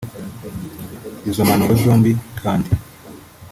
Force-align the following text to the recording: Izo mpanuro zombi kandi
Izo 1.29 1.41
mpanuro 1.47 1.73
zombi 1.83 2.11
kandi 2.39 2.69